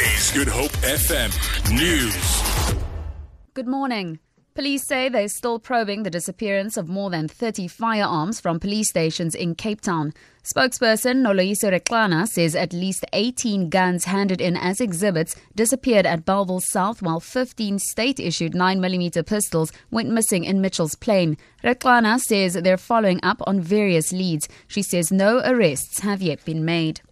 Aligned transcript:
Is 0.00 0.30
Good 0.30 0.48
Hope 0.48 0.70
FM 0.80 1.28
News. 1.76 2.74
Good 3.52 3.66
morning. 3.66 4.18
Police 4.54 4.86
say 4.86 5.10
they're 5.10 5.28
still 5.28 5.58
probing 5.58 6.04
the 6.04 6.10
disappearance 6.10 6.78
of 6.78 6.88
more 6.88 7.10
than 7.10 7.28
30 7.28 7.68
firearms 7.68 8.40
from 8.40 8.58
police 8.58 8.88
stations 8.88 9.34
in 9.34 9.54
Cape 9.54 9.82
Town. 9.82 10.14
Spokesperson 10.42 11.16
Noloyiso 11.16 11.70
Rwexana 11.70 12.26
says 12.26 12.56
at 12.56 12.72
least 12.72 13.04
18 13.12 13.68
guns 13.68 14.06
handed 14.06 14.40
in 14.40 14.56
as 14.56 14.80
exhibits 14.80 15.36
disappeared 15.54 16.06
at 16.06 16.24
Bellville 16.24 16.62
South, 16.62 17.02
while 17.02 17.20
15 17.20 17.78
state 17.78 18.18
issued 18.18 18.54
9mm 18.54 19.26
pistols 19.26 19.70
went 19.90 20.08
missing 20.08 20.44
in 20.44 20.62
Mitchell's 20.62 20.94
Plain. 20.94 21.36
Rwexana 21.62 22.18
says 22.18 22.54
they're 22.54 22.78
following 22.78 23.20
up 23.22 23.42
on 23.46 23.60
various 23.60 24.12
leads. 24.12 24.48
She 24.66 24.80
says 24.80 25.12
no 25.12 25.42
arrests 25.44 26.00
have 26.00 26.22
yet 26.22 26.42
been 26.46 26.64
made. 26.64 27.02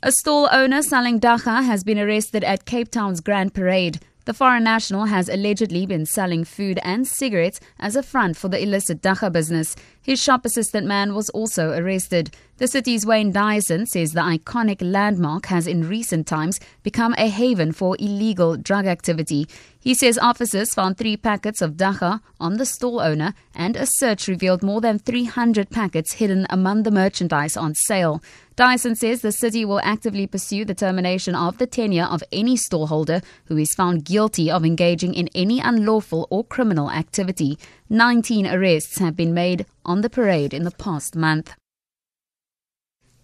A 0.00 0.12
stall 0.12 0.48
owner 0.52 0.80
selling 0.80 1.18
dagga 1.18 1.64
has 1.64 1.82
been 1.82 1.98
arrested 1.98 2.44
at 2.44 2.64
Cape 2.64 2.88
Town's 2.88 3.20
Grand 3.20 3.52
Parade. 3.52 3.98
The 4.26 4.32
foreign 4.32 4.62
national 4.62 5.06
has 5.06 5.28
allegedly 5.28 5.86
been 5.86 6.06
selling 6.06 6.44
food 6.44 6.78
and 6.84 7.04
cigarettes 7.04 7.58
as 7.80 7.96
a 7.96 8.04
front 8.04 8.36
for 8.36 8.48
the 8.48 8.62
illicit 8.62 9.02
dagga 9.02 9.32
business. 9.32 9.74
His 10.00 10.22
shop 10.22 10.44
assistant 10.44 10.86
man 10.86 11.16
was 11.16 11.30
also 11.30 11.76
arrested. 11.76 12.30
The 12.58 12.66
city's 12.66 13.06
Wayne 13.06 13.30
Dyson 13.30 13.86
says 13.86 14.10
the 14.10 14.20
iconic 14.20 14.78
landmark 14.80 15.46
has 15.46 15.68
in 15.68 15.88
recent 15.88 16.26
times 16.26 16.58
become 16.82 17.14
a 17.16 17.28
haven 17.28 17.70
for 17.70 17.96
illegal 18.00 18.56
drug 18.56 18.84
activity. 18.84 19.46
He 19.78 19.94
says 19.94 20.18
officers 20.18 20.74
found 20.74 20.98
three 20.98 21.16
packets 21.16 21.62
of 21.62 21.76
dagga 21.76 22.20
on 22.40 22.56
the 22.56 22.66
store 22.66 23.04
owner 23.04 23.32
and 23.54 23.76
a 23.76 23.86
search 23.86 24.26
revealed 24.26 24.64
more 24.64 24.80
than 24.80 24.98
300 24.98 25.70
packets 25.70 26.14
hidden 26.14 26.48
among 26.50 26.82
the 26.82 26.90
merchandise 26.90 27.56
on 27.56 27.76
sale. 27.76 28.20
Dyson 28.56 28.96
says 28.96 29.22
the 29.22 29.30
city 29.30 29.64
will 29.64 29.80
actively 29.84 30.26
pursue 30.26 30.64
the 30.64 30.74
termination 30.74 31.36
of 31.36 31.58
the 31.58 31.66
tenure 31.68 32.06
of 32.06 32.24
any 32.32 32.56
storeholder 32.56 33.20
who 33.44 33.56
is 33.56 33.72
found 33.72 34.04
guilty 34.04 34.50
of 34.50 34.64
engaging 34.64 35.14
in 35.14 35.28
any 35.32 35.60
unlawful 35.60 36.26
or 36.28 36.42
criminal 36.42 36.90
activity. 36.90 37.56
19 37.88 38.48
arrests 38.48 38.98
have 38.98 39.14
been 39.14 39.32
made 39.32 39.64
on 39.84 40.00
the 40.00 40.10
parade 40.10 40.52
in 40.52 40.64
the 40.64 40.72
past 40.72 41.14
month. 41.14 41.54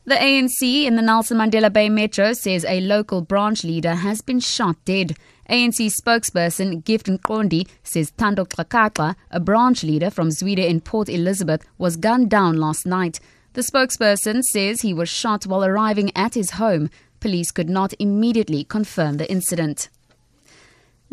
The 0.06 0.16
ANC 0.16 0.84
in 0.84 0.96
the 0.96 1.02
Nelson 1.02 1.38
Mandela 1.38 1.72
Bay 1.72 1.88
Metro 1.88 2.34
says 2.34 2.66
a 2.66 2.82
local 2.82 3.22
branch 3.22 3.64
leader 3.64 3.94
has 3.94 4.20
been 4.20 4.38
shot 4.38 4.76
dead. 4.84 5.16
ANC 5.48 5.90
spokesperson 5.98 6.84
Gift 6.84 7.06
Nkondi 7.06 7.66
says 7.82 8.10
Tando 8.10 8.44
Xakaxa, 8.44 9.14
a 9.30 9.40
branch 9.40 9.82
leader 9.82 10.10
from 10.10 10.28
Zwide 10.28 10.68
in 10.68 10.82
Port 10.82 11.08
Elizabeth, 11.08 11.64
was 11.78 11.96
gunned 11.96 12.28
down 12.28 12.58
last 12.58 12.84
night. 12.84 13.18
The 13.54 13.62
spokesperson 13.62 14.42
says 14.42 14.82
he 14.82 14.92
was 14.92 15.08
shot 15.08 15.46
while 15.46 15.64
arriving 15.64 16.14
at 16.14 16.34
his 16.34 16.50
home. 16.50 16.90
Police 17.20 17.50
could 17.50 17.70
not 17.70 17.94
immediately 17.98 18.62
confirm 18.62 19.16
the 19.16 19.30
incident. 19.30 19.88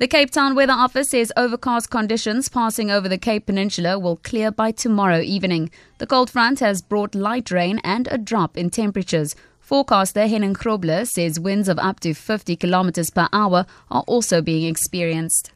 The 0.02 0.08
Cape 0.08 0.32
Town 0.32 0.56
Weather 0.56 0.74
Office 0.74 1.12
says 1.12 1.32
overcast 1.38 1.92
conditions 1.92 2.50
passing 2.50 2.90
over 2.90 3.08
the 3.08 3.20
Cape 3.20 3.46
Peninsula 3.46 4.00
will 4.00 4.16
clear 4.16 4.50
by 4.50 4.72
tomorrow 4.72 5.20
evening. 5.20 5.70
The 6.00 6.08
cold 6.08 6.28
front 6.32 6.60
has 6.60 6.82
brought 6.82 7.14
light 7.14 7.52
rain 7.52 7.80
and 7.84 8.08
a 8.10 8.18
drop 8.18 8.58
in 8.58 8.72
temperatures. 8.72 9.36
Forecaster 9.60 10.26
Henning 10.26 10.56
Grobler 10.56 11.06
says 11.06 11.40
winds 11.40 11.70
of 11.70 11.78
up 11.78 12.00
to 12.00 12.16
50 12.16 12.56
kilometers 12.56 13.12
per 13.12 13.30
hour 13.32 13.68
are 13.92 14.04
also 14.08 14.42
being 14.42 14.68
experienced. 14.68 15.52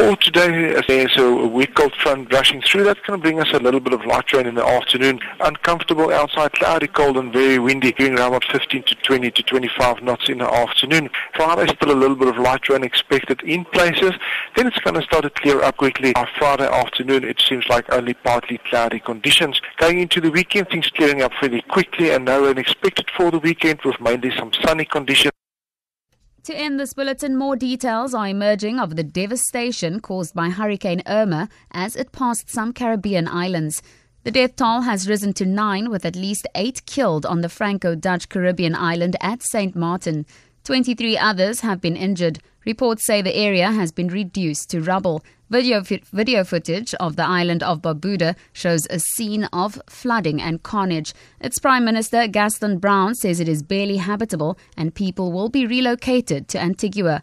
For 0.00 0.16
today, 0.16 0.80
there's 0.88 1.14
a 1.18 1.46
weak 1.46 1.74
cold 1.74 1.94
front 1.94 2.32
rushing 2.32 2.62
through. 2.62 2.84
That's 2.84 3.00
going 3.00 3.20
to 3.20 3.22
bring 3.22 3.38
us 3.38 3.52
a 3.52 3.58
little 3.58 3.80
bit 3.80 3.92
of 3.92 4.06
light 4.06 4.32
rain 4.32 4.46
in 4.46 4.54
the 4.54 4.64
afternoon. 4.64 5.20
Uncomfortable 5.40 6.10
outside, 6.10 6.52
cloudy, 6.52 6.86
cold, 6.86 7.18
and 7.18 7.30
very 7.30 7.58
windy, 7.58 7.92
going 7.92 8.18
around 8.18 8.28
about 8.28 8.44
15 8.44 8.82
to 8.84 8.94
20 8.94 9.30
to 9.30 9.42
25 9.42 10.02
knots 10.02 10.30
in 10.30 10.38
the 10.38 10.50
afternoon. 10.50 11.10
Friday, 11.34 11.70
still 11.74 11.90
a 11.90 12.00
little 12.00 12.16
bit 12.16 12.28
of 12.28 12.38
light 12.38 12.66
rain 12.70 12.82
expected 12.82 13.42
in 13.42 13.66
places. 13.66 14.12
Then 14.56 14.68
it's 14.68 14.78
going 14.78 14.94
to 14.94 15.02
start 15.02 15.24
to 15.24 15.30
clear 15.30 15.62
up 15.62 15.76
quickly. 15.76 16.14
By 16.14 16.26
Friday 16.38 16.66
afternoon, 16.66 17.24
it 17.24 17.38
seems 17.38 17.68
like 17.68 17.92
only 17.92 18.14
partly 18.14 18.56
cloudy 18.70 19.00
conditions. 19.00 19.60
Going 19.76 19.98
into 19.98 20.18
the 20.18 20.30
weekend, 20.30 20.70
things 20.70 20.88
clearing 20.88 21.20
up 21.20 21.32
fairly 21.38 21.60
quickly, 21.62 22.10
and 22.10 22.24
no 22.24 22.46
rain 22.46 22.56
expected 22.56 23.10
for 23.14 23.30
the 23.30 23.38
weekend 23.38 23.80
with 23.84 24.00
mainly 24.00 24.34
some 24.34 24.50
sunny 24.62 24.86
conditions. 24.86 25.32
To 26.44 26.56
end 26.56 26.80
this 26.80 26.94
bulletin, 26.94 27.36
more 27.36 27.54
details 27.54 28.14
are 28.14 28.26
emerging 28.26 28.80
of 28.80 28.96
the 28.96 29.02
devastation 29.02 30.00
caused 30.00 30.34
by 30.34 30.48
Hurricane 30.48 31.02
Irma 31.06 31.50
as 31.70 31.96
it 31.96 32.12
passed 32.12 32.48
some 32.48 32.72
Caribbean 32.72 33.28
islands. 33.28 33.82
The 34.24 34.30
death 34.30 34.56
toll 34.56 34.80
has 34.80 35.06
risen 35.06 35.34
to 35.34 35.44
nine, 35.44 35.90
with 35.90 36.06
at 36.06 36.16
least 36.16 36.48
eight 36.54 36.86
killed 36.86 37.26
on 37.26 37.42
the 37.42 37.50
Franco 37.50 37.94
Dutch 37.94 38.30
Caribbean 38.30 38.74
island 38.74 39.16
at 39.20 39.42
St. 39.42 39.76
Martin. 39.76 40.24
23 40.64 41.16
others 41.16 41.60
have 41.60 41.80
been 41.80 41.96
injured. 41.96 42.38
Reports 42.66 43.06
say 43.06 43.22
the 43.22 43.34
area 43.34 43.72
has 43.72 43.90
been 43.90 44.08
reduced 44.08 44.68
to 44.70 44.82
rubble. 44.82 45.22
Video, 45.48 45.80
video 45.80 46.44
footage 46.44 46.94
of 46.94 47.16
the 47.16 47.24
island 47.24 47.62
of 47.62 47.80
Barbuda 47.80 48.36
shows 48.52 48.86
a 48.90 48.98
scene 48.98 49.44
of 49.52 49.80
flooding 49.88 50.40
and 50.40 50.62
carnage. 50.62 51.14
Its 51.40 51.58
Prime 51.58 51.84
Minister 51.84 52.28
Gaston 52.28 52.78
Browne, 52.78 53.14
says 53.14 53.40
it 53.40 53.48
is 53.48 53.62
barely 53.62 53.96
habitable 53.96 54.58
and 54.76 54.94
people 54.94 55.32
will 55.32 55.48
be 55.48 55.66
relocated 55.66 56.46
to 56.48 56.60
Antigua. 56.60 57.22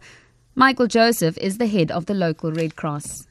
Michael 0.55 0.87
Joseph 0.87 1.37
is 1.37 1.59
the 1.59 1.67
head 1.67 1.91
of 1.91 2.07
the 2.07 2.15
local 2.15 2.51
Red 2.51 2.75
Cross. 2.75 3.26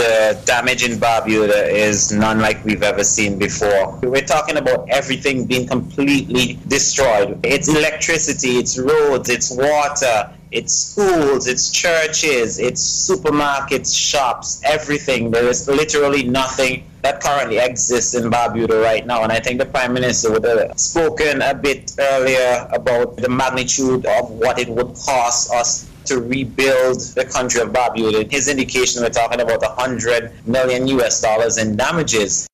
The 0.00 0.40
damage 0.46 0.82
in 0.82 0.98
Barbuda 0.98 1.68
is 1.68 2.12
none 2.12 2.38
like 2.38 2.64
we've 2.64 2.82
ever 2.82 3.04
seen 3.04 3.38
before. 3.38 3.98
We're 4.02 4.24
talking 4.24 4.56
about 4.56 4.88
everything 4.88 5.46
being 5.46 5.66
completely 5.66 6.58
destroyed. 6.68 7.38
It's 7.44 7.68
electricity, 7.68 8.56
it's 8.56 8.78
roads, 8.78 9.28
it's 9.28 9.50
water, 9.50 10.32
it's 10.52 10.74
schools, 10.74 11.48
it's 11.48 11.70
churches, 11.70 12.58
it's 12.58 13.10
supermarkets, 13.10 13.94
shops, 13.94 14.62
everything. 14.64 15.32
There 15.32 15.48
is 15.48 15.68
literally 15.68 16.22
nothing 16.22 16.84
that 17.02 17.20
currently 17.20 17.58
exists 17.58 18.14
in 18.14 18.30
Barbuda 18.30 18.82
right 18.82 19.04
now. 19.04 19.24
And 19.24 19.32
I 19.32 19.40
think 19.40 19.58
the 19.58 19.66
Prime 19.66 19.92
Minister 19.92 20.30
would 20.30 20.44
have 20.44 20.78
spoken 20.78 21.42
a 21.42 21.54
bit 21.54 21.92
earlier 21.98 22.68
about 22.72 23.16
the 23.16 23.28
magnitude 23.28 24.06
of 24.06 24.30
what 24.30 24.58
it 24.58 24.68
would 24.68 24.94
cost 24.94 25.52
us 25.52 25.89
to 26.06 26.20
rebuild 26.20 27.00
the 27.14 27.24
country 27.24 27.60
of 27.60 27.70
Barbuda. 27.70 28.30
His 28.30 28.48
indication, 28.48 29.02
we're 29.02 29.10
talking 29.10 29.40
about 29.40 29.60
100 29.60 30.46
million 30.46 30.86
US 30.88 31.20
dollars 31.20 31.58
in 31.58 31.76
damages. 31.76 32.46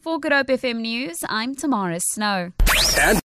For 0.00 0.18
Good 0.20 0.32
Hope 0.32 0.48
FM 0.48 0.80
News, 0.80 1.18
I'm 1.28 1.54
Tamara 1.54 1.98
Snow. 1.98 2.52
And 2.98 3.20